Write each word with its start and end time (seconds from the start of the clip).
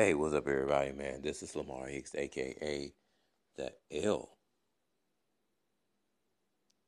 Hey, 0.00 0.14
what's 0.14 0.32
up, 0.32 0.46
everybody, 0.46 0.92
man? 0.92 1.22
This 1.22 1.42
is 1.42 1.56
Lamar 1.56 1.88
Hicks, 1.88 2.14
aka 2.14 2.92
the 3.56 3.72
L 3.90 4.30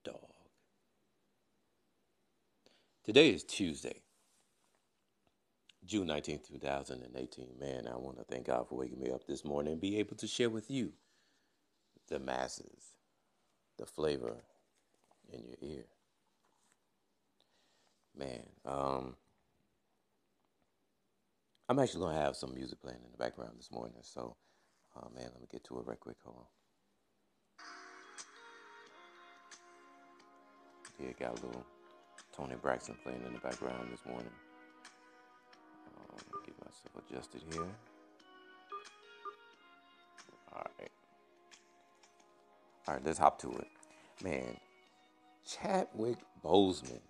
Dog. 0.04 0.14
Today 3.04 3.30
is 3.30 3.42
Tuesday, 3.42 4.02
June 5.84 6.06
19th, 6.06 6.46
2018. 6.46 7.48
Man, 7.58 7.88
I 7.92 7.96
want 7.96 8.18
to 8.18 8.24
thank 8.30 8.46
God 8.46 8.68
for 8.68 8.76
waking 8.76 9.00
me 9.00 9.10
up 9.10 9.26
this 9.26 9.44
morning 9.44 9.72
and 9.72 9.80
be 9.80 9.98
able 9.98 10.14
to 10.14 10.28
share 10.28 10.48
with 10.48 10.70
you 10.70 10.92
the 12.06 12.20
masses, 12.20 12.92
the 13.76 13.86
flavor 13.86 14.36
in 15.32 15.42
your 15.48 15.56
ear. 15.60 15.84
Man, 18.16 18.46
um, 18.64 19.16
I'm 21.70 21.78
actually 21.78 22.00
going 22.00 22.16
to 22.16 22.22
have 22.22 22.34
some 22.34 22.52
music 22.52 22.82
playing 22.82 22.98
in 23.04 23.12
the 23.12 23.16
background 23.16 23.52
this 23.56 23.70
morning. 23.70 23.94
So, 24.02 24.34
uh, 24.96 25.06
man, 25.14 25.28
let 25.32 25.40
me 25.40 25.46
get 25.52 25.62
to 25.66 25.78
it 25.78 25.86
right 25.86 26.00
quick. 26.00 26.16
Hold 26.24 26.38
on. 26.38 26.44
Yeah, 30.98 31.12
got 31.12 31.38
a 31.38 31.46
little 31.46 31.64
Toni 32.36 32.56
Braxton 32.60 32.96
playing 33.04 33.22
in 33.24 33.32
the 33.34 33.38
background 33.38 33.88
this 33.92 34.04
morning. 34.04 34.32
Me 36.32 36.40
get 36.44 36.56
myself 36.58 37.08
adjusted 37.08 37.42
here. 37.52 37.62
All 40.52 40.66
right. 40.80 40.90
All 42.88 42.94
right, 42.94 43.06
let's 43.06 43.18
hop 43.20 43.40
to 43.42 43.52
it. 43.52 43.68
Man, 44.24 44.56
Chadwick 45.46 46.18
Boseman 46.44 47.00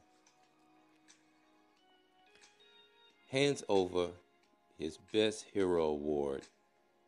hands 3.31 3.65
over 3.71 4.11
his 4.81 4.99
Best 5.13 5.45
Hero 5.53 5.89
Award 5.89 6.41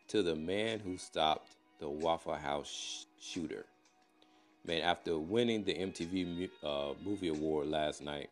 to 0.08 0.22
the 0.22 0.36
man 0.36 0.78
who 0.78 0.98
stopped 0.98 1.56
the 1.80 1.88
Waffle 1.88 2.34
House 2.34 2.68
sh- 2.68 3.04
shooter. 3.32 3.64
Man, 4.66 4.82
after 4.82 5.18
winning 5.18 5.64
the 5.64 5.74
MTV 5.74 6.50
uh, 6.62 6.92
Movie 7.02 7.28
Award 7.28 7.68
last 7.68 8.02
night 8.02 8.28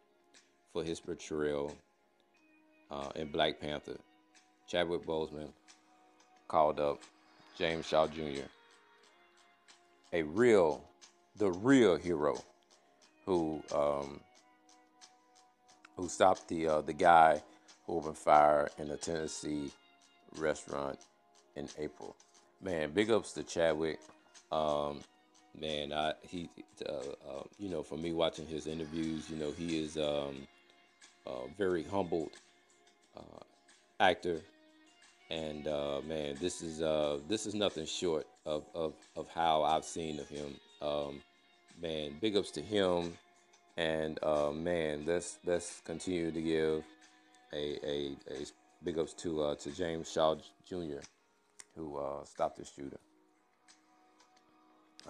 for 0.74 0.84
his 0.84 1.00
portrayal 1.00 1.74
uh, 2.90 3.08
in 3.16 3.28
Black 3.28 3.58
Panther, 3.58 3.96
Chadwick 4.68 5.06
Boseman 5.06 5.48
called 6.46 6.78
up 6.78 7.00
James 7.56 7.86
Shaw 7.86 8.06
Jr., 8.08 8.46
a 10.12 10.22
real, 10.22 10.84
the 11.38 11.50
real 11.50 11.96
hero 11.96 12.36
who 13.24 13.62
um, 13.74 14.20
who 15.96 16.08
stopped 16.08 16.46
the 16.48 16.66
uh, 16.66 16.80
the 16.82 16.92
guy 16.92 17.42
opened 17.90 18.18
fire 18.18 18.70
in 18.78 18.90
a 18.90 18.96
Tennessee 18.96 19.70
restaurant 20.36 20.98
in 21.56 21.68
April. 21.78 22.14
Man, 22.62 22.92
big 22.92 23.10
ups 23.10 23.32
to 23.32 23.42
Chadwick. 23.42 23.98
Um, 24.52 25.00
man, 25.58 25.92
I 25.92 26.14
he, 26.28 26.48
uh, 26.88 26.92
uh, 26.92 27.42
you 27.58 27.68
know, 27.68 27.82
for 27.82 27.96
me 27.96 28.12
watching 28.12 28.46
his 28.46 28.66
interviews, 28.66 29.28
you 29.30 29.36
know, 29.36 29.50
he 29.50 29.82
is 29.82 29.96
um, 29.96 30.46
a 31.26 31.48
very 31.56 31.82
humbled 31.82 32.30
uh, 33.16 33.44
actor, 33.98 34.40
and 35.30 35.66
uh, 35.66 36.00
man, 36.06 36.36
this 36.40 36.62
is 36.62 36.82
uh, 36.82 37.18
this 37.28 37.46
is 37.46 37.54
nothing 37.54 37.86
short 37.86 38.26
of, 38.46 38.64
of, 38.74 38.94
of 39.16 39.28
how 39.28 39.62
I've 39.62 39.84
seen 39.84 40.18
of 40.18 40.28
him. 40.28 40.54
Um, 40.82 41.22
man, 41.80 42.16
big 42.20 42.36
ups 42.36 42.50
to 42.52 42.62
him, 42.62 43.16
and 43.76 44.18
man, 44.54 45.04
let's 45.06 45.38
let's 45.44 45.80
continue 45.84 46.30
to 46.30 46.40
give 46.40 46.84
a, 47.52 47.78
a, 47.84 48.16
a 48.30 48.46
big 48.82 48.98
ups 48.98 49.12
to 49.14 49.42
uh, 49.42 49.54
to 49.56 49.70
James 49.70 50.10
Shaw 50.10 50.36
Jr., 50.66 51.00
who 51.76 51.98
uh, 51.98 52.24
stopped 52.24 52.58
the 52.58 52.64
shooter 52.64 52.98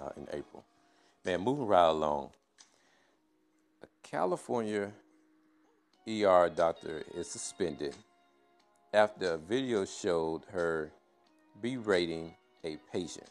uh, 0.00 0.10
in 0.16 0.27
April. 0.32 0.64
Man, 1.24 1.41
moving 1.42 1.66
right 1.66 1.88
along. 1.88 2.31
A 3.82 3.87
California 4.03 4.91
ER 6.09 6.50
doctor 6.54 7.03
is 7.14 7.28
suspended 7.28 7.94
after 8.93 9.34
a 9.34 9.38
video 9.38 9.84
showed 9.84 10.43
her 10.50 10.91
berating 11.60 12.34
a 12.64 12.76
patient. 12.93 13.28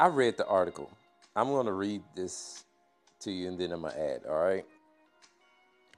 I 0.00 0.08
read 0.08 0.36
the 0.36 0.46
article. 0.46 0.90
I'm 1.36 1.48
going 1.48 1.66
to 1.66 1.72
read 1.72 2.02
this 2.16 2.64
to 3.20 3.30
you 3.30 3.48
and 3.48 3.58
then 3.58 3.72
I'm 3.72 3.82
going 3.82 3.92
to 3.92 4.00
add, 4.00 4.20
all 4.28 4.38
right? 4.42 4.64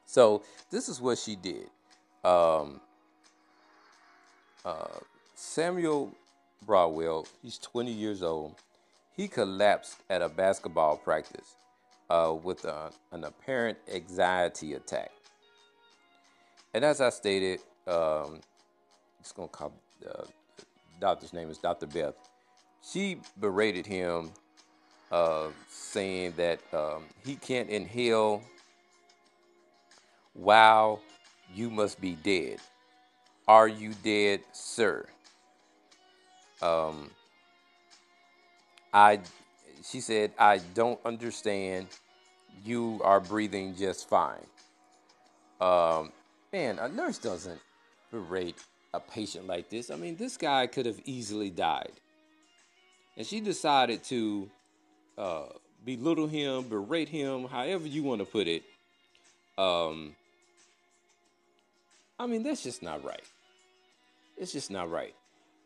So 0.07 0.43
this 0.71 0.89
is 0.89 1.01
what 1.01 1.19
she 1.19 1.37
did. 1.37 1.69
Um, 2.25 2.81
uh, 4.65 4.99
Samuel 5.35 6.13
Broadwell, 6.65 7.27
he's 7.43 7.59
20 7.59 7.93
years 7.93 8.23
old. 8.23 8.55
He 9.17 9.29
collapsed 9.29 9.99
at 10.09 10.23
a 10.23 10.29
basketball 10.29 10.97
practice 10.97 11.55
uh, 12.09 12.35
with 12.43 12.65
a, 12.65 12.91
an 13.13 13.25
apparent 13.25 13.79
anxiety 13.93 14.75
attack. 14.75 15.11
And 16.75 16.85
as 16.85 17.01
I 17.01 17.11
stated, 17.11 17.61
um, 17.87 18.41
it's 19.21 19.33
going 19.33 19.49
to 19.49 19.55
call 19.55 19.73
uh, 20.09 20.25
doctor's 21.01 21.33
name 21.33 21.51
is 21.51 21.59
Dr. 21.59 21.87
Beth. 21.87 22.15
She 22.83 23.19
berated 23.41 23.87
him, 23.87 24.31
uh, 25.11 25.49
saying 25.69 26.35
that 26.37 26.61
um, 26.73 27.05
he 27.25 27.37
can't 27.37 27.69
inhale 27.69 28.43
Wow, 30.39 31.01
you 31.55 31.71
must 31.71 32.01
be 32.01 32.13
dead. 32.13 32.59
Are 33.49 33.69
you 33.69 33.95
dead, 34.03 34.41
sir? 34.53 35.07
Um, 36.61 37.11
I, 38.93 39.21
she 39.85 40.01
said, 40.01 40.33
I 40.39 40.59
don't 40.75 40.99
understand. 41.05 41.87
You 42.65 43.01
are 43.05 43.21
breathing 43.21 43.75
just 43.77 44.09
fine. 44.09 44.47
Um, 45.61 46.13
man, 46.53 46.79
a 46.79 46.89
nurse 46.89 47.19
doesn't 47.19 47.61
berate 48.11 48.57
a 48.93 49.01
patient 49.01 49.47
like 49.47 49.71
this. 49.71 49.91
I 49.91 49.97
mean, 49.97 50.17
this 50.17 50.37
guy 50.37 50.67
could 50.67 50.87
have 50.87 51.01
easily 51.05 51.51
died. 51.51 51.93
And 53.17 53.27
she 53.27 53.41
decided 53.41 54.05
to 54.05 54.51
uh, 55.17 55.47
belittle 55.85 56.27
him, 56.27 56.69
berate 56.69 57.09
him, 57.09 57.47
however 57.47 57.87
you 57.87 58.03
want 58.03 58.21
to 58.21 58.27
put 58.27 58.49
it. 58.49 58.63
Um, 59.57 60.15
I 62.19 62.27
mean, 62.27 62.43
that's 62.43 62.63
just 62.63 62.83
not 62.83 63.05
right. 63.05 63.23
It's 64.37 64.53
just 64.53 64.71
not 64.71 64.91
right. 64.91 65.15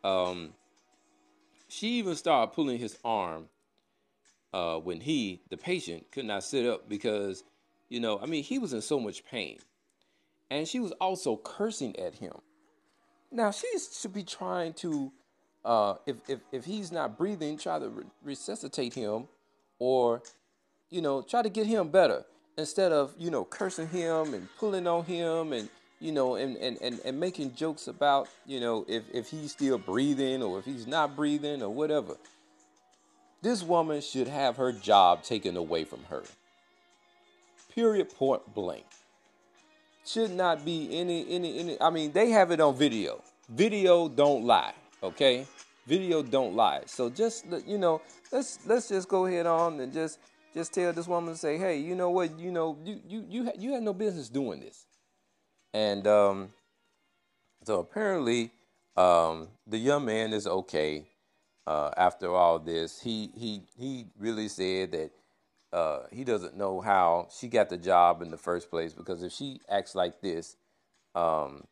Um, 0.03 0.51
she 1.69 1.99
even 1.99 2.17
started 2.17 2.53
pulling 2.53 2.79
his 2.79 2.99
arm 3.05 3.49
uh, 4.53 4.77
when 4.77 5.01
he, 5.01 5.41
the 5.51 5.57
patient, 5.57 6.11
could 6.11 6.25
not 6.25 6.43
sit 6.43 6.67
up 6.67 6.89
because, 6.89 7.45
you 7.89 8.01
know, 8.01 8.19
I 8.21 8.27
mean, 8.27 8.43
he 8.43 8.59
was 8.59 8.73
in 8.73 8.83
so 8.83 8.99
much 8.99 9.25
pain. 9.25 9.59
And 10.51 10.67
she 10.67 10.81
was 10.81 10.93
also 11.01 11.37
cursing 11.37 11.97
at 11.99 12.17
him. 12.17 12.33
Now, 13.31 13.53
she 13.53 13.69
should 13.93 14.13
be 14.13 14.25
trying 14.25 14.73
to, 14.75 15.13
uh, 15.65 15.95
if, 16.07 16.17
if, 16.29 16.41
if 16.51 16.65
he's 16.65 16.91
not 16.91 17.17
breathing, 17.17 17.57
try 17.57 17.79
to 17.79 17.89
re- 17.89 18.05
resuscitate 18.25 18.95
him 18.95 19.29
or, 19.79 20.23
you 20.91 21.01
know, 21.01 21.23
try 21.23 21.43
to 21.43 21.49
get 21.49 21.67
him 21.67 21.91
better 21.91 22.25
instead 22.59 22.91
of, 22.91 23.15
you 23.17 23.31
know, 23.31 23.45
cursing 23.45 23.89
him 23.89 24.35
and 24.35 24.49
pulling 24.59 24.89
on 24.89 25.05
him 25.05 25.53
and, 25.53 25.69
you 26.01 26.13
know, 26.13 26.35
and, 26.37 26.57
and, 26.57 26.79
and, 26.81 27.01
and 27.05 27.21
making 27.21 27.55
jokes 27.55 27.87
about, 27.87 28.29
you 28.47 28.59
know, 28.59 28.85
if, 28.89 29.05
if 29.13 29.29
he's 29.29 29.53
still 29.53 29.79
breathing 29.79 30.43
or 30.43 30.59
if 30.59 30.65
he's 30.65 30.87
not 30.87 31.15
breathing 31.15 31.63
or 31.63 31.69
whatever. 31.69 32.17
This 33.43 33.63
woman 33.63 34.01
should 34.01 34.29
have 34.29 34.57
her 34.57 34.73
job 34.73 35.23
taken 35.23 35.57
away 35.57 35.85
from 35.85 36.05
her. 36.05 36.23
Period 37.75 38.15
point 38.15 38.55
blank. 38.55 38.85
Should 40.05 40.33
not 40.33 40.65
be 40.65 40.89
any 40.99 41.27
any 41.31 41.59
any 41.59 41.81
I 41.81 41.91
mean 41.91 42.13
they 42.13 42.31
have 42.31 42.51
it 42.51 42.61
on 42.61 42.75
video. 42.75 43.23
Video 43.49 44.09
don't 44.09 44.45
lie, 44.45 44.73
okay? 45.03 45.47
Video 45.87 46.23
don't 46.23 46.55
lie. 46.55 46.83
So 46.87 47.09
just 47.09 47.47
you 47.67 47.79
know, 47.79 48.03
let's 48.33 48.59
let's 48.67 48.89
just 48.89 49.09
go 49.09 49.27
ahead 49.27 49.47
on 49.47 49.79
and 49.81 49.93
just 49.93 50.19
just 50.53 50.75
tell 50.75 50.93
this 50.93 51.07
woman 51.07 51.35
to 51.35 51.39
say, 51.39 51.59
"Hey, 51.59 51.79
you 51.79 51.95
know 51.95 52.11
what? 52.11 52.39
You 52.39 52.51
know, 52.51 52.77
you 52.85 53.01
you 53.09 53.25
you 53.29 53.53
you 53.59 53.73
had 53.73 53.83
no 53.83 53.93
business 53.93 54.29
doing 54.29 54.61
this." 54.61 54.87
And 55.73 56.07
um, 56.07 56.51
so 57.65 57.79
apparently, 57.81 58.53
um, 58.97 59.49
the 59.67 59.79
young 59.79 60.05
man 60.05 60.33
is 60.33 60.47
okay. 60.47 61.07
Uh, 61.67 61.91
after 61.97 62.35
all 62.35 62.59
this, 62.59 63.01
he 63.01 63.31
he 63.37 63.63
he 63.79 64.07
really 64.19 64.49
said 64.49 64.93
that 64.93 65.11
uh, 65.73 66.01
he 66.11 66.25
doesn't 66.25 66.57
know 66.57 66.81
how 66.81 67.29
she 67.39 67.47
got 67.49 67.69
the 67.69 67.77
job 67.77 68.23
in 68.23 68.31
the 68.31 68.37
first 68.37 68.71
place 68.71 68.93
because 68.93 69.23
if 69.23 69.33
she 69.33 69.61
acts 69.69 69.95
like 69.95 70.21
this, 70.21 70.57
um, 71.15 71.65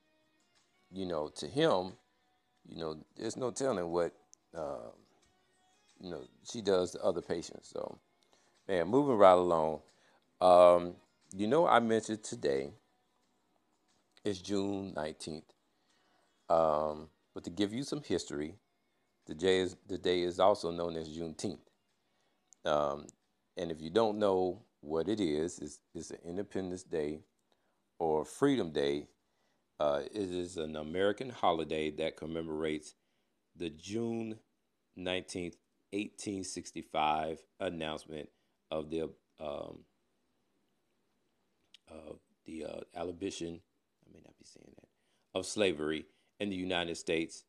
you 0.93 1.05
know, 1.07 1.29
to 1.37 1.47
him, 1.49 1.95
you 2.69 2.79
know, 2.79 2.97
there's 3.17 3.37
no 3.37 3.51
telling 3.51 3.91
what 3.91 4.13
uh, 4.57 4.91
you 6.01 6.11
know 6.11 6.23
she 6.49 6.61
does 6.61 6.93
to 6.93 7.03
other 7.03 7.23
patients. 7.23 7.71
So, 7.73 7.99
man, 8.69 8.87
moving 8.89 9.17
right 9.17 9.33
along. 9.33 9.81
Um, 10.41 10.95
you 11.35 11.47
know, 11.49 11.67
I 11.67 11.81
mentioned 11.81 12.23
today 12.23 12.71
is 14.25 14.41
June 14.41 14.93
19th. 14.97 15.43
Um, 16.49 17.09
but 17.35 17.45
to 17.45 17.51
give 17.51 17.73
you 17.73 17.83
some 17.83 18.03
history, 18.03 18.55
the 19.27 19.35
day 19.35 19.59
is, 19.59 19.77
the 19.87 19.99
day 19.99 20.23
is 20.23 20.41
also 20.41 20.71
known 20.71 20.97
as 20.97 21.09
Juneteenth. 21.09 21.59
Um, 22.65 23.07
and 23.57 23.71
if 23.71 23.81
you 23.81 23.91
don't 23.91 24.19
know 24.19 24.63
what 24.81 25.09
it 25.09 25.21
is, 25.21 25.59
it's, 25.59 25.81
it's 25.95 26.11
an 26.11 26.19
Independence 26.25 26.83
Day 26.83 27.21
or 27.99 28.25
Freedom 28.25 28.73
Day. 28.73 29.09
Uh, 29.81 30.03
it 30.13 30.31
is 30.31 30.57
an 30.57 30.77
American 30.77 31.31
holiday 31.31 31.91
that 31.91 32.17
commemorates 32.17 32.95
the 33.57 33.71
June 33.71 34.39
19th, 34.99 35.57
1865 35.93 37.39
announcement 37.61 38.29
of 38.71 38.91
the 38.91 39.11
um, 39.41 39.85
the 42.49 42.65
uh, 42.65 42.81
abolition, 42.97 43.61
I 44.07 44.13
may 44.13 44.21
not 44.25 44.37
be 44.38 44.38
saying 44.55 44.73
that, 44.77 45.39
of 45.39 45.47
slavery 45.47 46.07
in 46.41 46.51
the 46.51 46.57
United 46.57 46.97
States 46.97 47.45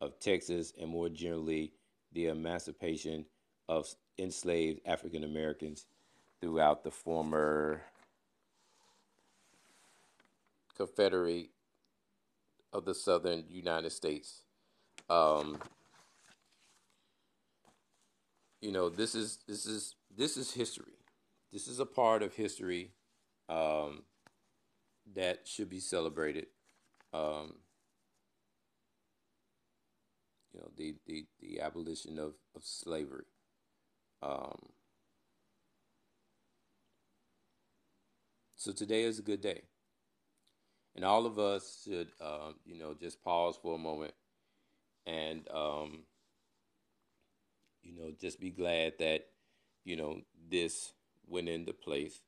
of 0.00 0.18
Texas 0.18 0.72
and 0.80 0.90
more 0.90 1.08
generally 1.08 1.72
the 2.12 2.26
emancipation 2.26 3.26
of 3.68 3.86
enslaved 4.18 4.80
African 4.86 5.24
Americans 5.24 5.86
throughout 6.40 6.84
the 6.84 6.90
former 6.90 7.82
Confederate 10.76 11.50
of 12.72 12.84
the 12.84 12.94
Southern 12.94 13.44
United 13.48 13.90
States. 13.90 14.42
Um, 15.08 15.58
you 18.60 18.72
know, 18.72 18.88
this 18.88 19.14
is 19.14 19.38
this 19.46 19.66
is 19.66 19.94
this 20.16 20.36
is 20.36 20.52
history. 20.52 20.98
This 21.52 21.68
is 21.68 21.78
a 21.78 21.86
part 21.86 22.22
of 22.22 22.34
history 22.34 22.90
um, 23.48 24.02
that 25.14 25.46
should 25.46 25.68
be 25.68 25.80
celebrated. 25.80 26.46
Um, 27.12 27.54
you 30.52 30.60
know, 30.60 30.70
the, 30.76 30.94
the, 31.06 31.26
the 31.40 31.60
abolition 31.60 32.18
of, 32.18 32.34
of 32.54 32.62
slavery. 32.62 33.24
Um, 34.22 34.70
so 38.56 38.72
today 38.72 39.02
is 39.02 39.18
a 39.18 39.22
good 39.22 39.40
day. 39.40 39.62
And 40.96 41.04
all 41.04 41.26
of 41.26 41.38
us 41.38 41.82
should, 41.84 42.08
um, 42.20 42.54
you 42.64 42.78
know, 42.78 42.94
just 42.94 43.22
pause 43.22 43.58
for 43.60 43.74
a 43.74 43.78
moment 43.78 44.14
and, 45.06 45.46
um, 45.52 46.04
you 47.82 47.94
know, 47.94 48.12
just 48.18 48.40
be 48.40 48.50
glad 48.50 48.94
that, 49.00 49.26
you 49.84 49.96
know, 49.96 50.20
this 50.48 50.92
went 51.26 51.48
into 51.48 51.72
place. 51.72 52.20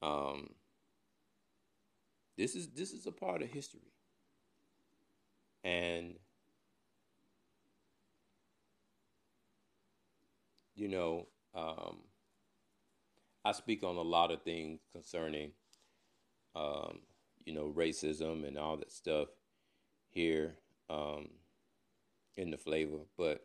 Um, 0.00 0.50
this 2.40 2.56
is 2.56 2.68
this 2.68 2.92
is 2.92 3.06
a 3.06 3.12
part 3.12 3.42
of 3.42 3.48
history, 3.50 3.92
and 5.62 6.14
you 10.74 10.88
know, 10.88 11.26
um, 11.54 11.98
I 13.44 13.52
speak 13.52 13.82
on 13.84 13.96
a 13.96 14.00
lot 14.02 14.30
of 14.30 14.42
things 14.42 14.80
concerning, 14.90 15.50
um, 16.56 17.00
you 17.44 17.52
know, 17.52 17.74
racism 17.76 18.48
and 18.48 18.56
all 18.56 18.78
that 18.78 18.90
stuff 18.90 19.28
here 20.08 20.54
um, 20.88 21.28
in 22.38 22.50
the 22.50 22.56
flavor, 22.56 23.00
but 23.18 23.44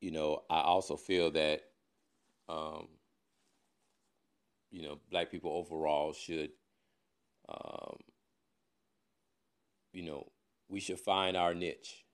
you 0.00 0.12
know, 0.12 0.44
I 0.48 0.60
also 0.60 0.96
feel 0.96 1.32
that, 1.32 1.62
um, 2.48 2.86
you 4.70 4.82
know, 4.82 4.98
black 5.10 5.30
people 5.30 5.50
overall 5.50 6.12
should, 6.12 6.50
um, 7.48 7.96
you 9.92 10.02
know, 10.02 10.26
we 10.68 10.80
should 10.80 11.00
find 11.00 11.36
our 11.36 11.54
niche 11.54 12.04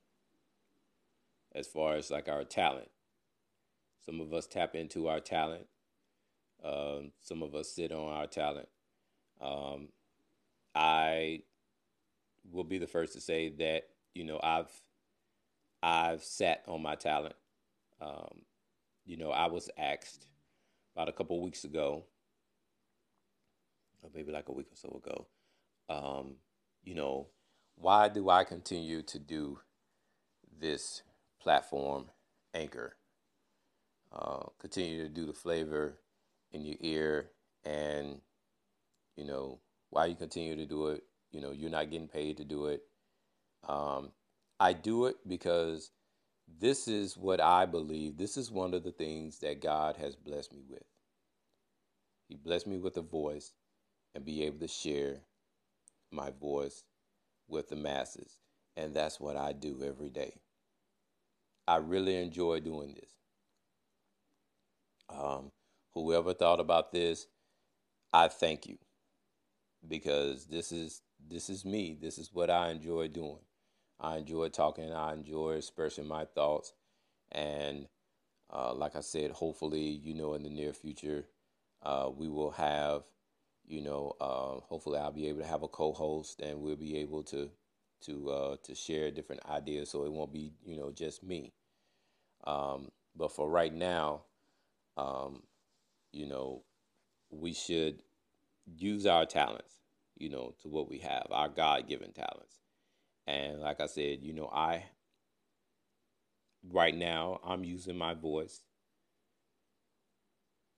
as 1.54 1.66
far 1.66 1.96
as 1.96 2.10
like 2.10 2.28
our 2.28 2.44
talent. 2.44 2.90
Some 4.04 4.20
of 4.20 4.32
us 4.32 4.46
tap 4.46 4.74
into 4.74 5.08
our 5.08 5.20
talent. 5.20 5.66
Um, 6.62 7.12
some 7.20 7.42
of 7.42 7.54
us 7.54 7.70
sit 7.70 7.92
on 7.92 8.12
our 8.12 8.26
talent. 8.26 8.68
Um, 9.40 9.88
I 10.74 11.42
will 12.50 12.64
be 12.64 12.78
the 12.78 12.86
first 12.86 13.12
to 13.14 13.20
say 13.20 13.48
that 13.50 13.88
you 14.14 14.24
know 14.24 14.40
I've 14.42 14.70
I've 15.82 16.22
sat 16.22 16.62
on 16.66 16.82
my 16.82 16.94
talent. 16.94 17.34
Um, 18.00 18.42
you 19.04 19.16
know, 19.16 19.30
I 19.30 19.46
was 19.46 19.68
asked 19.76 20.26
about 20.94 21.08
a 21.08 21.12
couple 21.12 21.42
weeks 21.42 21.64
ago, 21.64 22.04
maybe 24.14 24.32
like 24.32 24.48
a 24.48 24.52
week 24.52 24.66
or 24.72 24.76
so 24.76 25.00
ago, 25.04 25.26
um, 25.88 26.36
you 26.82 26.94
know, 26.94 27.28
why 27.76 28.08
do 28.08 28.30
I 28.30 28.44
continue 28.44 29.02
to 29.02 29.18
do 29.18 29.58
this 30.60 31.02
platform, 31.40 32.06
Anchor? 32.54 32.96
Uh, 34.12 34.44
continue 34.60 35.02
to 35.02 35.08
do 35.08 35.26
the 35.26 35.32
flavor 35.32 35.98
in 36.52 36.64
your 36.64 36.76
ear, 36.80 37.30
and 37.64 38.20
you 39.16 39.24
know, 39.24 39.58
why 39.90 40.06
you 40.06 40.14
continue 40.14 40.56
to 40.56 40.66
do 40.66 40.88
it. 40.88 41.02
You 41.32 41.40
know, 41.40 41.50
you're 41.50 41.70
not 41.70 41.90
getting 41.90 42.08
paid 42.08 42.36
to 42.36 42.44
do 42.44 42.66
it. 42.66 42.82
Um, 43.68 44.12
I 44.60 44.72
do 44.72 45.06
it 45.06 45.16
because 45.26 45.90
this 46.60 46.86
is 46.86 47.16
what 47.16 47.40
I 47.40 47.66
believe. 47.66 48.16
This 48.16 48.36
is 48.36 48.50
one 48.50 48.74
of 48.74 48.84
the 48.84 48.92
things 48.92 49.38
that 49.40 49.60
God 49.60 49.96
has 49.96 50.14
blessed 50.14 50.52
me 50.52 50.62
with. 50.68 50.84
He 52.28 52.36
blessed 52.36 52.66
me 52.66 52.78
with 52.78 52.96
a 52.96 53.02
voice 53.02 53.52
and 54.14 54.24
be 54.24 54.44
able 54.44 54.58
to 54.60 54.68
share 54.68 55.20
my 56.10 56.30
voice 56.30 56.84
with 57.48 57.68
the 57.68 57.76
masses. 57.76 58.38
And 58.76 58.94
that's 58.94 59.20
what 59.20 59.36
I 59.36 59.52
do 59.52 59.82
every 59.84 60.10
day. 60.10 60.34
I 61.66 61.76
really 61.76 62.16
enjoy 62.16 62.60
doing 62.60 62.94
this. 62.94 63.10
Um, 65.08 65.52
whoever 65.94 66.34
thought 66.34 66.60
about 66.60 66.92
this, 66.92 67.26
I 68.12 68.28
thank 68.28 68.66
you 68.66 68.78
because 69.86 70.46
this 70.46 70.72
is 70.72 71.02
this 71.28 71.48
is 71.48 71.64
me. 71.64 71.96
This 72.00 72.18
is 72.18 72.30
what 72.32 72.50
I 72.50 72.70
enjoy 72.70 73.08
doing. 73.08 73.40
I 74.00 74.16
enjoy 74.18 74.48
talking. 74.48 74.92
I 74.92 75.12
enjoy 75.12 75.52
expressing 75.52 76.06
my 76.06 76.24
thoughts. 76.24 76.72
And 77.32 77.86
uh, 78.52 78.74
like 78.74 78.96
I 78.96 79.00
said, 79.00 79.30
hopefully, 79.30 79.80
you 79.80 80.14
know, 80.14 80.34
in 80.34 80.42
the 80.42 80.50
near 80.50 80.72
future, 80.72 81.24
uh, 81.82 82.10
we 82.14 82.28
will 82.28 82.50
have, 82.52 83.02
you 83.66 83.82
know, 83.82 84.14
uh, 84.20 84.60
hopefully 84.66 84.98
I'll 84.98 85.12
be 85.12 85.28
able 85.28 85.40
to 85.40 85.46
have 85.46 85.62
a 85.62 85.68
co-host 85.68 86.40
and 86.40 86.60
we'll 86.60 86.76
be 86.76 86.98
able 86.98 87.22
to 87.24 87.50
to 88.06 88.30
uh, 88.30 88.56
to 88.64 88.74
share 88.74 89.10
different 89.10 89.44
ideas, 89.48 89.90
so 89.90 90.04
it 90.04 90.12
won't 90.12 90.32
be, 90.32 90.52
you 90.64 90.76
know, 90.76 90.90
just 90.92 91.22
me. 91.24 91.52
Um, 92.46 92.90
but 93.16 93.32
for 93.32 93.48
right 93.50 93.74
now, 93.74 94.22
um, 94.96 95.42
you 96.12 96.26
know, 96.26 96.64
we 97.30 97.52
should 97.54 98.02
use 98.66 99.06
our 99.06 99.26
talents, 99.26 99.74
you 100.18 100.30
know, 100.30 100.54
to 100.62 100.68
what 100.68 100.90
we 100.90 100.98
have, 101.00 101.26
our 101.30 101.48
God-given 101.48 102.12
talents 102.12 102.60
and 103.26 103.60
like 103.60 103.80
I 103.80 103.86
said, 103.86 104.20
you 104.22 104.32
know, 104.34 104.48
I 104.52 104.84
right 106.72 106.96
now 106.96 107.40
I'm 107.44 107.64
using 107.64 107.96
my 107.96 108.14
voice 108.14 108.62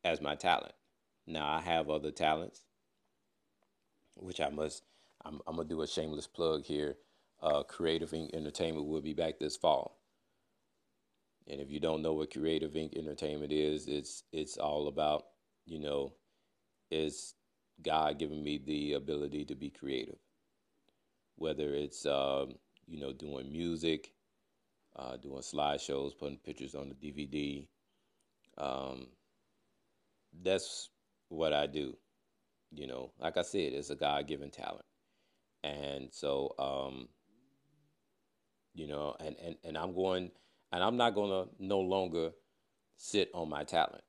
as 0.04 0.20
my 0.20 0.34
talent. 0.36 0.74
Now 1.26 1.48
I 1.48 1.60
have 1.60 1.90
other 1.90 2.12
talents, 2.12 2.62
which 4.16 4.40
I 4.40 4.50
must. 4.50 4.84
I'm, 5.24 5.40
I'm 5.46 5.56
gonna 5.56 5.68
do 5.68 5.82
a 5.82 5.88
shameless 5.88 6.26
plug 6.26 6.64
here. 6.64 6.96
Uh, 7.42 7.62
Creative 7.64 8.12
Ink 8.14 8.30
Entertainment 8.34 8.86
will 8.86 9.02
be 9.02 9.14
back 9.14 9.38
this 9.38 9.56
fall. 9.56 10.00
And 11.48 11.60
if 11.60 11.70
you 11.70 11.80
don't 11.80 12.02
know 12.02 12.14
what 12.14 12.32
Creative 12.32 12.74
Ink 12.76 12.94
Entertainment 12.96 13.52
is, 13.52 13.88
it's 13.88 14.24
it's 14.32 14.56
all 14.58 14.88
about 14.88 15.26
you 15.66 15.80
know, 15.80 16.14
it's 16.90 17.34
God 17.82 18.18
giving 18.18 18.42
me 18.44 18.58
the 18.58 18.94
ability 18.94 19.44
to 19.46 19.54
be 19.56 19.70
creative 19.70 20.18
whether 21.36 21.74
it's 21.74 22.04
um, 22.06 22.54
you 22.86 23.00
know 23.00 23.12
doing 23.12 23.50
music, 23.52 24.12
uh, 24.96 25.16
doing 25.16 25.40
slideshows, 25.42 26.18
putting 26.18 26.38
pictures 26.38 26.74
on 26.74 26.88
the 26.88 26.94
DVD. 26.94 27.66
Um, 28.58 29.08
that's 30.42 30.90
what 31.28 31.52
I 31.52 31.66
do. 31.66 31.96
You 32.72 32.86
know, 32.86 33.12
like 33.18 33.36
I 33.36 33.42
said, 33.42 33.72
it's 33.72 33.90
a 33.90 33.96
God 33.96 34.26
given 34.26 34.50
talent, 34.50 34.84
and 35.64 36.08
so 36.12 36.54
um, 36.58 37.08
you 38.74 38.86
know, 38.86 39.16
and, 39.20 39.36
and 39.42 39.56
and 39.64 39.78
I'm 39.78 39.94
going, 39.94 40.30
and 40.72 40.82
I'm 40.84 40.96
not 40.96 41.14
going 41.14 41.30
to 41.30 41.50
no 41.58 41.80
longer 41.80 42.30
sit 42.96 43.30
on 43.34 43.48
my 43.48 43.64
talent. 43.64 44.04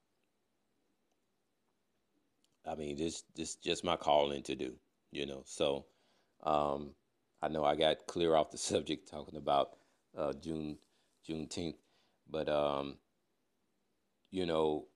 I 2.68 2.76
mean, 2.76 2.98
this 2.98 3.24
this 3.36 3.56
just 3.56 3.84
my 3.84 3.96
calling 3.96 4.44
to 4.44 4.56
do, 4.56 4.74
you 5.12 5.26
know. 5.26 5.44
So, 5.46 5.86
um, 6.44 6.94
I 7.42 7.48
know 7.48 7.64
I 7.64 7.76
got 7.76 8.08
clear 8.08 8.36
off 8.36 8.52
the 8.52 8.58
subject 8.58 9.10
talking 9.10 9.38
about 9.38 9.78
uh, 10.18 10.34
June 10.34 10.78
Juneteenth, 11.28 11.76
but 12.30 12.50
um, 12.50 12.98
you 14.32 14.46
know, 14.46 14.88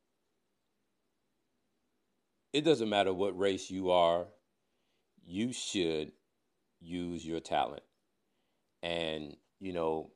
it 2.54 2.62
doesn't 2.62 2.90
matter 2.90 3.14
what 3.14 3.38
race 3.38 3.70
you 3.70 3.92
are, 3.92 4.28
you 5.26 5.54
should 5.54 6.12
use 6.80 7.26
your 7.26 7.40
talent. 7.40 7.84
And, 8.84 9.36
you 9.60 9.74
know, 9.74 10.12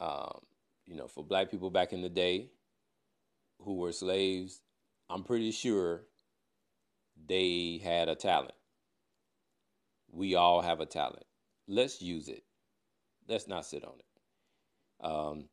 um, 0.00 0.40
you 0.86 0.96
know, 0.96 1.08
for 1.08 1.24
black 1.24 1.50
people 1.50 1.70
back 1.70 1.92
in 1.92 2.02
the 2.02 2.08
day 2.08 2.50
who 3.60 3.76
were 3.76 3.92
slaves, 3.92 4.60
I'm 5.10 5.24
pretty 5.24 5.50
sure 5.50 6.02
they 7.28 7.80
had 7.82 8.08
a 8.08 8.14
talent. 8.14 8.54
We 10.10 10.34
all 10.34 10.60
have 10.60 10.80
a 10.80 10.86
talent. 10.86 11.24
Let's 11.68 12.02
use 12.02 12.28
it. 12.28 12.44
Let's 13.28 13.48
not 13.48 13.66
sit 13.66 13.84
on 13.84 13.94
it. 13.98 15.06
Um, 15.06 15.48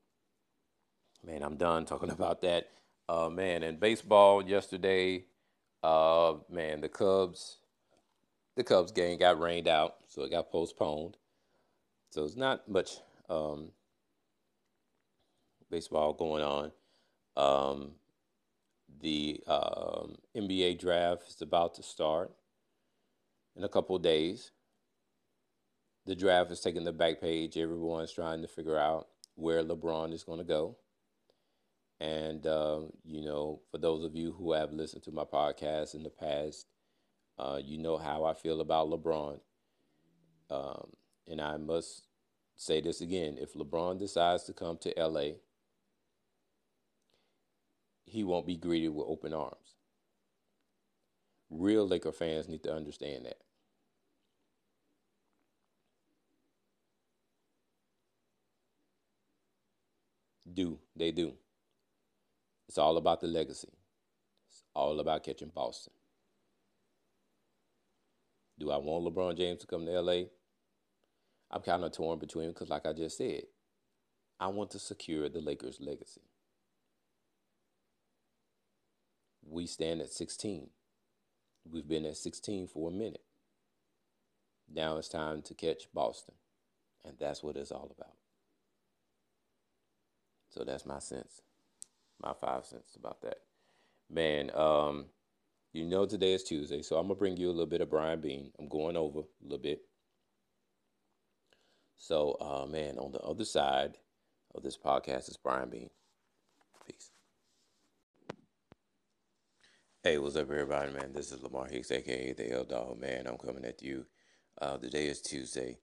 man, 1.26 1.44
I'm 1.44 1.58
done 1.58 1.86
talking 1.86 2.12
about 2.12 2.42
that. 2.42 2.70
Uh, 3.08 3.30
man, 3.30 3.64
in 3.64 3.78
baseball 3.78 4.44
yesterday, 4.48 5.26
uh, 5.84 6.36
man, 6.50 6.82
the 6.82 6.90
Cubs, 6.90 7.58
the 8.56 8.64
Cubs 8.64 8.92
game 8.92 9.18
got 9.18 9.40
rained 9.40 9.68
out, 9.68 9.96
so 10.08 10.24
it 10.24 10.32
got 10.32 10.52
postponed. 10.52 11.18
So 12.12 12.24
it's 12.24 12.36
not 12.36 12.68
much 12.68 12.98
um, 13.30 13.72
baseball 15.70 16.14
going 16.14 16.44
on. 16.44 16.72
Um, 17.38 17.92
the 19.02 19.42
um, 19.48 20.16
NBA 20.36 20.80
draft 20.80 21.30
is 21.30 21.42
about 21.42 21.76
to 21.76 21.84
start 21.84 22.32
in 23.56 23.64
a 23.64 23.70
couple 23.70 23.98
days. 24.00 24.52
The 26.06 26.16
draft 26.16 26.52
is 26.52 26.60
taking 26.60 26.84
the 26.84 26.92
back 26.92 27.22
page. 27.22 27.58
Everyone's 27.58 28.12
trying 28.12 28.42
to 28.42 28.48
figure 28.48 28.78
out 28.78 29.08
where 29.36 29.64
LeBron 29.64 30.12
is 30.12 30.24
going 30.24 30.40
to 30.40 30.46
go. 30.46 30.76
And, 32.00 32.46
uh, 32.48 32.82
you 33.04 33.22
know, 33.24 33.62
for 33.72 33.78
those 33.78 34.04
of 34.06 34.16
you 34.16 34.32
who 34.34 34.54
have 34.54 34.72
listened 34.72 35.04
to 35.04 35.12
my 35.12 35.26
podcast 35.26 35.96
in 35.96 36.04
the 36.04 36.10
past, 36.10 36.66
uh, 37.40 37.60
you 37.64 37.78
know 37.78 37.98
how 37.98 38.26
I 38.26 38.34
feel 38.34 38.62
about 38.62 38.90
LeBron. 38.90 39.40
Um, 40.50 40.92
and 41.28 41.42
I 41.42 41.58
must 41.58 42.08
say 42.56 42.82
this 42.82 43.02
again 43.02 43.38
if 43.40 43.54
LeBron 43.54 44.00
decides 44.00 44.44
to 44.46 44.54
come 44.54 44.78
to 44.80 44.98
LA, 45.00 45.40
he 48.04 48.26
won't 48.26 48.46
be 48.46 48.58
greeted 48.58 48.90
with 48.90 49.08
open 49.08 49.34
arms. 49.34 49.76
Real 51.52 51.88
Laker 51.88 52.12
fans 52.12 52.48
need 52.48 52.64
to 52.64 52.74
understand 52.74 53.26
that. 53.28 53.44
Do 60.54 60.80
they 60.98 61.12
do? 61.12 61.38
It's 62.70 62.78
all 62.78 62.98
about 62.98 63.20
the 63.20 63.26
legacy. 63.28 63.74
It's 64.48 64.64
all 64.76 65.00
about 65.00 65.24
catching 65.24 65.50
Boston. 65.50 65.92
Do 68.60 68.70
I 68.70 68.78
want 68.78 69.06
LeBron 69.06 69.36
James 69.36 69.62
to 69.62 69.68
come 69.68 69.88
to 69.88 70.00
LA? 70.00 70.26
I'm 71.50 71.62
kind 71.66 71.84
of 71.84 71.92
torn 71.92 72.20
between 72.20 72.50
because, 72.50 72.70
like 72.70 72.86
I 72.86 72.94
just 72.94 73.18
said, 73.18 73.42
I 74.40 74.48
want 74.48 74.70
to 74.72 74.80
secure 74.80 75.28
the 75.30 75.42
Lakers' 75.42 75.80
legacy. 75.82 76.22
We 79.42 79.66
stand 79.66 80.02
at 80.02 80.12
16. 80.12 80.70
We've 81.72 81.88
been 81.88 82.06
at 82.06 82.18
16 82.18 82.68
for 82.68 82.90
a 82.90 82.94
minute. 82.94 83.24
Now 84.72 84.98
it's 84.98 85.10
time 85.10 85.42
to 85.42 85.56
catch 85.56 85.92
Boston. 85.92 86.36
And 87.04 87.18
that's 87.18 87.42
what 87.42 87.58
it's 87.58 87.72
all 87.72 87.92
about. 87.98 88.14
So 90.50 90.64
that's 90.64 90.86
my 90.86 91.00
sense, 91.00 91.42
my 92.22 92.34
five 92.34 92.66
cents 92.66 92.96
about 92.96 93.22
that. 93.22 93.38
Man, 94.10 94.52
um, 94.56 95.06
you 95.74 95.86
know 95.86 96.06
today 96.06 96.34
is 96.34 96.44
Tuesday, 96.44 96.82
so 96.82 96.98
I'm 96.98 97.04
gonna 97.04 97.16
bring 97.16 97.38
you 97.38 97.48
a 97.48 97.52
little 97.52 97.66
bit 97.66 97.82
of 97.82 97.90
Brian 97.90 98.22
Bean. 98.22 98.52
I'm 98.60 98.68
going 98.68 98.98
over 98.98 99.20
a 99.20 99.44
little 99.44 99.60
bit. 99.60 99.82
So, 101.98 102.38
uh, 102.40 102.66
man, 102.66 102.98
on 102.98 103.12
the 103.12 103.20
other 103.20 103.46
side 103.46 103.98
of 104.56 104.64
this 104.64 104.78
podcast 104.78 105.30
is 105.30 105.38
Brian 105.38 105.70
Bean. 105.70 105.90
Peace. 106.88 107.12
Hey, 110.02 110.18
what's 110.18 110.38
up, 110.38 110.50
everybody, 110.50 110.92
man? 110.92 111.14
This 111.14 111.32
is 111.32 111.44
Lamar 111.44 111.68
Hicks, 111.68 111.92
aka 111.92 112.34
the 112.34 112.52
L 112.52 112.64
Dog, 112.64 113.00
man. 113.00 113.28
I'm 113.28 113.38
coming 113.38 113.66
at 113.66 113.84
you. 113.84 114.06
Uh, 114.62 114.78
today 114.78 115.08
is 115.08 115.22
Tuesday, 115.22 115.78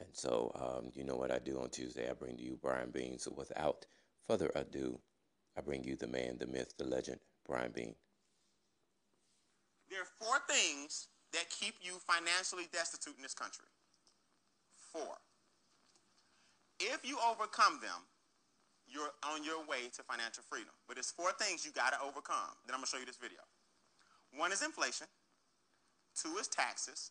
and 0.00 0.08
so 0.12 0.52
um, 0.54 0.90
you 0.94 1.04
know 1.04 1.16
what 1.16 1.30
I 1.30 1.38
do 1.38 1.60
on 1.60 1.70
Tuesday. 1.70 2.08
I 2.08 2.14
bring 2.14 2.36
to 2.38 2.42
you 2.42 2.58
Brian 2.60 2.90
Bean. 2.90 3.18
So, 3.18 3.34
without 3.36 3.86
further 4.26 4.50
ado, 4.54 5.00
I 5.56 5.62
bring 5.62 5.84
you 5.84 5.96
the 5.96 6.06
man, 6.06 6.36
the 6.38 6.46
myth, 6.46 6.74
the 6.76 6.84
legend, 6.84 7.18
Brian 7.46 7.72
Bean. 7.72 7.94
There 9.88 10.00
are 10.02 10.12
four 10.20 10.38
things 10.48 11.08
that 11.32 11.48
keep 11.50 11.74
you 11.80 11.92
financially 12.04 12.68
destitute 12.72 13.16
in 13.16 13.22
this 13.22 13.34
country. 13.34 13.66
Four. 14.92 15.16
If 16.78 17.00
you 17.04 17.18
overcome 17.24 17.80
them, 17.80 18.04
you're 18.86 19.10
on 19.24 19.42
your 19.42 19.64
way 19.66 19.88
to 19.96 20.02
financial 20.02 20.44
freedom. 20.48 20.74
But 20.86 20.98
it's 20.98 21.10
four 21.10 21.32
things 21.32 21.64
you 21.64 21.72
got 21.72 21.92
to 21.92 22.00
overcome. 22.00 22.54
Then 22.66 22.74
I'm 22.74 22.80
going 22.80 22.86
to 22.86 22.90
show 22.90 22.98
you 22.98 23.06
this 23.06 23.16
video. 23.16 23.40
One 24.36 24.52
is 24.52 24.62
inflation, 24.62 25.06
two 26.14 26.36
is 26.38 26.48
taxes, 26.48 27.10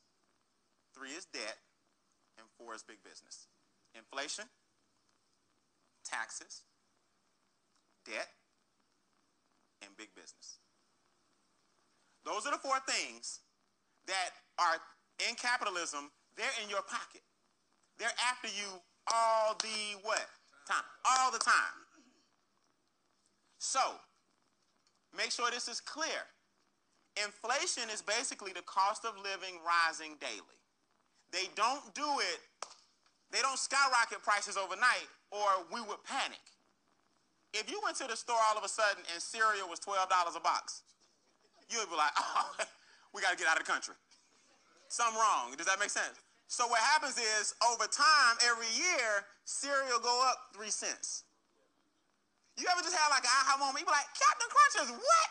three 0.93 1.11
is 1.11 1.25
debt, 1.25 1.57
and 2.37 2.45
four 2.57 2.75
is 2.75 2.83
big 2.83 3.01
business. 3.03 3.47
Inflation, 3.95 4.45
taxes, 6.03 6.61
debt, 8.05 8.29
and 9.81 9.95
big 9.97 10.13
business. 10.15 10.59
Those 12.25 12.45
are 12.45 12.51
the 12.51 12.57
four 12.57 12.77
things 12.87 13.41
that 14.07 14.31
are 14.57 14.77
in 15.27 15.35
capitalism. 15.35 16.11
They're 16.37 16.55
in 16.63 16.69
your 16.69 16.81
pocket. 16.81 17.21
They're 17.97 18.15
after 18.29 18.47
you 18.47 18.81
all 19.11 19.55
the 19.61 19.99
what? 20.01 20.25
Time. 20.67 20.83
All 21.05 21.31
the 21.31 21.39
time. 21.39 21.85
So, 23.59 23.81
make 25.15 25.31
sure 25.31 25.49
this 25.51 25.67
is 25.67 25.79
clear. 25.79 26.25
Inflation 27.23 27.89
is 27.93 28.01
basically 28.01 28.51
the 28.51 28.63
cost 28.63 29.05
of 29.05 29.15
living 29.17 29.61
rising 29.63 30.17
daily. 30.19 30.59
They 31.31 31.49
don't 31.55 31.93
do 31.93 32.07
it, 32.19 32.39
they 33.31 33.41
don't 33.41 33.57
skyrocket 33.57 34.21
prices 34.21 34.57
overnight, 34.57 35.07
or 35.31 35.47
we 35.71 35.81
would 35.81 36.03
panic. 36.03 36.54
If 37.55 37.71
you 37.71 37.79
went 37.79 37.95
to 38.03 38.07
the 38.11 38.19
store 38.19 38.35
all 38.51 38.59
of 38.59 38.67
a 38.67 38.71
sudden 38.71 38.99
and 39.15 39.23
cereal 39.23 39.71
was 39.71 39.79
$12 39.79 40.03
a 40.03 40.43
box, 40.43 40.83
you 41.71 41.79
would 41.79 41.87
be 41.87 41.95
like, 41.95 42.11
oh, 42.19 42.51
we 43.15 43.23
got 43.23 43.31
to 43.31 43.39
get 43.39 43.47
out 43.47 43.55
of 43.55 43.63
the 43.63 43.71
country. 43.71 43.95
Something 44.91 45.15
wrong. 45.15 45.55
Does 45.55 45.65
that 45.65 45.79
make 45.79 45.89
sense? 45.89 46.19
So 46.51 46.67
what 46.67 46.83
happens 46.83 47.17
is 47.17 47.55
over 47.63 47.87
time, 47.87 48.35
every 48.43 48.69
year, 48.75 49.25
cereal 49.47 49.97
go 50.03 50.13
up 50.27 50.51
three 50.53 50.69
cents. 50.69 51.23
You 52.59 52.67
ever 52.71 52.83
just 52.83 52.95
have 52.95 53.09
like 53.11 53.23
an 53.23 53.33
aha 53.33 53.59
moment? 53.59 53.81
You 53.81 53.87
be 53.87 53.95
like, 53.95 54.07
Captain 54.15 54.47
Crunch 54.51 54.75
is 54.87 54.91
what? 54.93 55.29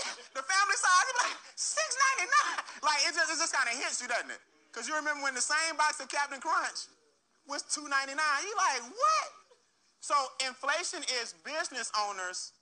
the 0.36 0.44
family 0.44 0.76
size, 0.76 1.04
you 1.06 1.14
be 1.16 1.22
like, 1.28 1.38
six 1.56 1.88
ninety 1.96 2.26
nine. 2.28 2.60
Like 2.84 3.00
it 3.08 3.12
just 3.16 3.32
it 3.32 3.38
just 3.40 3.54
kind 3.54 3.68
of 3.70 3.76
hits 3.80 4.02
you, 4.02 4.08
doesn't 4.10 4.28
it? 4.28 4.42
Because 4.68 4.84
you 4.84 4.92
remember 4.92 5.24
when 5.24 5.32
the 5.32 5.44
same 5.44 5.78
box 5.80 6.02
of 6.02 6.12
Captain 6.12 6.42
Crunch 6.42 6.90
was 7.48 7.64
two 7.64 7.88
ninety 7.88 8.12
nine. 8.12 8.38
You 8.44 8.52
like 8.60 8.84
what? 8.92 9.39
So 10.00 10.14
inflation 10.46 11.00
is 11.20 11.34
business 11.44 11.92
owners 12.08 12.52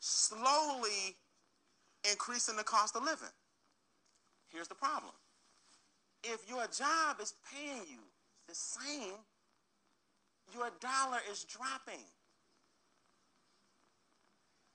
slowly 0.00 1.16
increasing 2.08 2.56
the 2.56 2.62
cost 2.62 2.94
of 2.94 3.02
living. 3.02 3.32
Here's 4.48 4.68
the 4.68 4.74
problem. 4.74 5.12
If 6.22 6.48
your 6.48 6.66
job 6.66 7.20
is 7.20 7.34
paying 7.52 7.82
you 7.88 8.04
the 8.48 8.54
same, 8.54 9.16
your 10.54 10.70
dollar 10.80 11.18
is 11.30 11.44
dropping. 11.44 12.04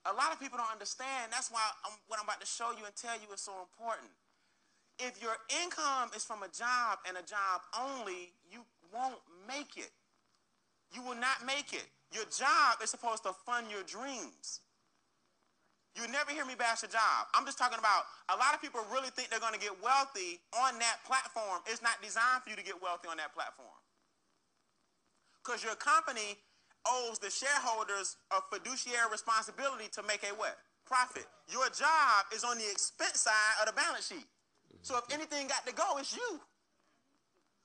A 0.06 0.12
lot 0.12 0.32
of 0.32 0.40
people 0.40 0.58
don't 0.58 0.70
understand. 0.70 1.32
That's 1.32 1.50
why 1.50 1.62
I'm, 1.86 1.96
what 2.08 2.18
I'm 2.18 2.26
about 2.26 2.40
to 2.40 2.46
show 2.46 2.70
you 2.76 2.84
and 2.84 2.94
tell 2.94 3.14
you 3.14 3.32
is 3.32 3.40
so 3.40 3.52
important. 3.62 4.10
If 4.98 5.22
your 5.22 5.36
income 5.62 6.10
is 6.14 6.24
from 6.24 6.42
a 6.42 6.48
job 6.48 6.98
and 7.08 7.16
a 7.16 7.22
job 7.22 7.62
only, 7.74 8.32
you 8.50 8.60
won't 8.92 9.18
make 9.48 9.76
it. 9.76 9.90
You 10.94 11.02
will 11.02 11.18
not 11.18 11.44
make 11.44 11.74
it. 11.74 11.84
Your 12.14 12.24
job 12.30 12.78
is 12.82 12.90
supposed 12.90 13.24
to 13.24 13.34
fund 13.44 13.66
your 13.70 13.82
dreams. 13.82 14.62
You 15.98 16.06
never 16.10 16.30
hear 16.30 16.46
me 16.46 16.54
bash 16.54 16.82
a 16.82 16.90
job. 16.90 17.30
I'm 17.34 17.46
just 17.46 17.58
talking 17.58 17.78
about 17.78 18.06
a 18.30 18.38
lot 18.38 18.54
of 18.54 18.62
people 18.62 18.82
really 18.90 19.10
think 19.10 19.30
they're 19.30 19.42
going 19.42 19.54
to 19.54 19.62
get 19.62 19.74
wealthy 19.82 20.42
on 20.54 20.78
that 20.78 21.02
platform. 21.06 21.62
It's 21.66 21.82
not 21.82 22.02
designed 22.02 22.42
for 22.42 22.50
you 22.50 22.56
to 22.56 22.66
get 22.66 22.80
wealthy 22.82 23.06
on 23.06 23.16
that 23.18 23.34
platform. 23.34 23.78
Because 25.42 25.62
your 25.62 25.74
company 25.74 26.38
owes 26.86 27.18
the 27.18 27.30
shareholders 27.30 28.16
a 28.30 28.42
fiduciary 28.50 29.06
responsibility 29.10 29.86
to 29.94 30.02
make 30.02 30.22
a 30.22 30.34
what? 30.34 30.58
Profit. 30.86 31.26
Your 31.50 31.66
job 31.70 32.26
is 32.34 32.42
on 32.42 32.58
the 32.58 32.68
expense 32.70 33.20
side 33.26 33.54
of 33.62 33.66
the 33.66 33.72
balance 33.72 34.08
sheet. 34.08 34.26
So 34.82 34.98
if 34.98 35.04
anything 35.14 35.46
got 35.46 35.66
to 35.66 35.72
go, 35.72 35.98
it's 35.98 36.14
you. 36.14 36.40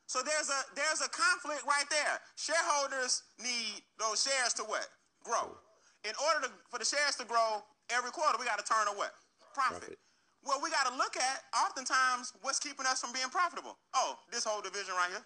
So 0.09 0.25
there's 0.25 0.49
a 0.49 0.61
there's 0.73 1.05
a 1.05 1.09
conflict 1.13 1.69
right 1.69 1.85
there. 1.93 2.17
Shareholders 2.33 3.29
need 3.37 3.85
those 4.01 4.25
shares 4.25 4.57
to 4.57 4.65
what? 4.65 4.89
Grow. 5.21 5.53
In 6.01 6.17
order 6.17 6.49
to, 6.49 6.49
for 6.73 6.81
the 6.81 6.87
shares 6.87 7.13
to 7.21 7.29
grow 7.29 7.61
every 7.93 8.09
quarter, 8.09 8.41
we 8.41 8.49
got 8.49 8.57
to 8.57 8.65
turn 8.65 8.89
a 8.89 8.95
what? 8.97 9.13
profit. 9.53 9.85
profit. 9.85 9.99
Well, 10.41 10.57
we 10.65 10.73
got 10.73 10.89
to 10.89 10.95
look 10.97 11.13
at 11.13 11.45
oftentimes 11.53 12.33
what's 12.41 12.57
keeping 12.57 12.89
us 12.89 13.05
from 13.05 13.13
being 13.13 13.29
profitable. 13.29 13.77
Oh, 13.93 14.17
this 14.33 14.47
whole 14.47 14.65
division 14.65 14.97
right 14.97 15.13
here. 15.13 15.25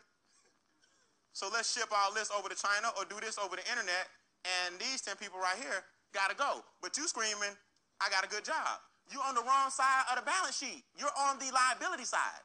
So 1.32 1.48
let's 1.48 1.72
ship 1.72 1.88
all 1.94 2.12
this 2.12 2.28
over 2.34 2.50
to 2.52 2.58
China 2.58 2.92
or 3.00 3.08
do 3.08 3.24
this 3.24 3.40
over 3.40 3.56
the 3.56 3.64
internet, 3.72 4.12
and 4.44 4.76
these 4.84 5.00
10 5.00 5.16
people 5.16 5.40
right 5.40 5.56
here 5.64 5.86
got 6.12 6.28
to 6.28 6.36
go. 6.36 6.60
But 6.84 6.98
you 7.00 7.08
screaming, 7.08 7.56
I 8.04 8.12
got 8.12 8.26
a 8.26 8.30
good 8.30 8.44
job. 8.44 8.84
You're 9.08 9.24
on 9.24 9.38
the 9.38 9.46
wrong 9.48 9.72
side 9.72 10.12
of 10.12 10.20
the 10.20 10.26
balance 10.28 10.60
sheet. 10.60 10.84
You're 10.98 11.14
on 11.30 11.40
the 11.40 11.54
liability 11.56 12.04
side. 12.04 12.44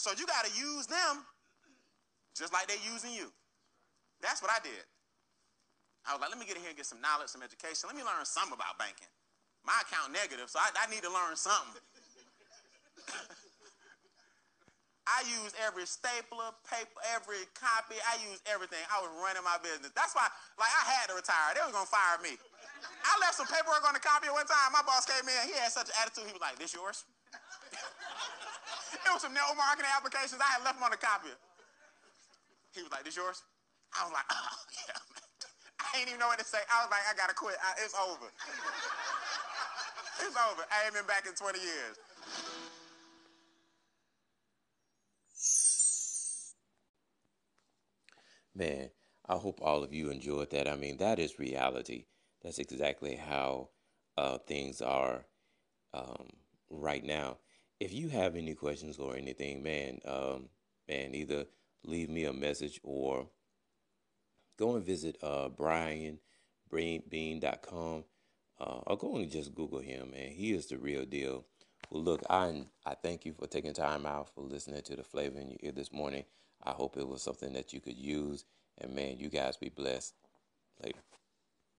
So 0.00 0.16
you 0.16 0.24
got 0.24 0.48
to 0.48 0.52
use 0.56 0.88
them 0.88 1.28
just 2.32 2.56
like 2.56 2.72
they're 2.72 2.80
using 2.88 3.12
you. 3.12 3.28
That's 4.24 4.40
what 4.40 4.48
I 4.48 4.56
did. 4.64 4.80
I 6.08 6.16
was 6.16 6.24
like, 6.24 6.32
let 6.32 6.40
me 6.40 6.48
get 6.48 6.56
in 6.56 6.64
here 6.64 6.72
and 6.72 6.80
get 6.80 6.88
some 6.88 7.04
knowledge, 7.04 7.28
some 7.28 7.44
education. 7.44 7.84
Let 7.84 7.92
me 7.92 8.00
learn 8.00 8.24
something 8.24 8.56
about 8.56 8.80
banking. 8.80 9.12
My 9.60 9.76
account 9.84 10.16
negative, 10.16 10.48
so 10.48 10.56
I, 10.56 10.72
I 10.72 10.88
need 10.88 11.04
to 11.04 11.12
learn 11.12 11.36
something. 11.36 11.84
I 15.04 15.20
use 15.28 15.52
every 15.60 15.84
stapler, 15.84 16.48
paper, 16.64 16.96
every 17.12 17.44
copy. 17.52 18.00
I 18.00 18.16
use 18.24 18.40
everything. 18.48 18.80
I 18.88 19.04
was 19.04 19.12
running 19.20 19.44
my 19.44 19.60
business. 19.60 19.92
That's 19.92 20.16
why, 20.16 20.32
like, 20.56 20.72
I 20.80 20.96
had 20.96 21.12
to 21.12 21.14
retire. 21.20 21.52
They 21.52 21.60
was 21.60 21.76
gonna 21.76 21.84
fire 21.84 22.16
me. 22.24 22.40
I 23.04 23.12
left 23.20 23.36
some 23.36 23.44
paperwork 23.52 23.84
on 23.84 23.92
the 23.92 24.00
copy 24.00 24.32
one 24.32 24.48
time. 24.48 24.72
My 24.72 24.80
boss 24.80 25.04
came 25.04 25.28
in. 25.28 25.40
He 25.44 25.52
had 25.60 25.68
such 25.68 25.92
an 25.92 25.96
attitude. 26.00 26.24
He 26.24 26.32
was 26.32 26.40
like, 26.40 26.56
"This 26.56 26.72
yours?" 26.72 27.04
It 28.94 29.10
was 29.12 29.22
some 29.22 29.34
network 29.34 29.58
marketing 29.58 29.90
applications. 29.94 30.40
I 30.40 30.58
had 30.58 30.62
left 30.64 30.76
them 30.78 30.84
on 30.84 30.92
the 30.94 31.00
copier. 31.00 31.36
He 32.74 32.82
was 32.82 32.90
like, 32.90 33.04
"This 33.04 33.16
yours?" 33.16 33.42
I 33.94 34.04
was 34.04 34.12
like, 34.14 34.26
"Oh 34.30 34.56
yeah." 34.88 34.98
I 35.80 35.98
ain't 35.98 36.08
even 36.08 36.20
know 36.20 36.28
what 36.28 36.38
to 36.38 36.44
say. 36.44 36.60
I 36.70 36.84
was 36.84 36.90
like, 36.92 37.02
"I 37.08 37.14
gotta 37.16 37.34
quit. 37.34 37.56
I, 37.58 37.80
it's 37.82 37.94
over." 37.96 38.28
It's 40.20 40.36
over. 40.36 40.62
I 40.70 40.84
ain't 40.84 40.94
been 40.94 41.06
back 41.06 41.26
in 41.26 41.34
20 41.34 41.58
years. 41.58 41.96
Man, 48.54 48.90
I 49.28 49.36
hope 49.36 49.60
all 49.62 49.82
of 49.82 49.94
you 49.94 50.10
enjoyed 50.10 50.50
that. 50.50 50.68
I 50.68 50.76
mean, 50.76 50.98
that 50.98 51.18
is 51.18 51.38
reality. 51.38 52.04
That's 52.42 52.58
exactly 52.58 53.16
how 53.16 53.70
uh, 54.18 54.38
things 54.38 54.82
are 54.82 55.24
um, 55.94 56.28
right 56.68 57.04
now. 57.04 57.38
If 57.80 57.92
you 57.94 58.08
have 58.10 58.36
any 58.36 58.54
questions 58.54 58.98
or 58.98 59.16
anything, 59.16 59.62
man, 59.62 60.00
um, 60.04 60.50
man, 60.88 61.14
either 61.14 61.46
leave 61.84 62.10
me 62.10 62.24
a 62.26 62.32
message 62.32 62.78
or 62.82 63.26
go 64.58 64.76
and 64.76 64.84
visit 64.84 65.16
uh, 65.22 65.48
brianbean.com 65.48 66.18
uh, 68.60 68.80
or 68.86 68.98
go 68.98 69.16
and 69.16 69.30
just 69.30 69.54
Google 69.54 69.80
him, 69.80 70.10
man. 70.10 70.30
He 70.30 70.52
is 70.52 70.66
the 70.66 70.76
real 70.76 71.06
deal. 71.06 71.46
Well, 71.90 72.02
look, 72.02 72.22
I 72.28 72.66
I 72.84 72.94
thank 72.94 73.24
you 73.24 73.32
for 73.32 73.46
taking 73.46 73.72
time 73.72 74.04
out 74.04 74.28
for 74.34 74.42
listening 74.42 74.82
to 74.82 74.96
the 74.96 75.02
flavor 75.02 75.38
in 75.38 75.48
your 75.48 75.58
ear 75.62 75.72
this 75.72 75.92
morning. 75.92 76.24
I 76.62 76.72
hope 76.72 76.98
it 76.98 77.08
was 77.08 77.22
something 77.22 77.54
that 77.54 77.72
you 77.72 77.80
could 77.80 77.96
use. 77.96 78.44
And 78.78 78.94
man, 78.94 79.18
you 79.18 79.30
guys 79.30 79.56
be 79.56 79.70
blessed. 79.70 80.14
Later. 80.82 80.98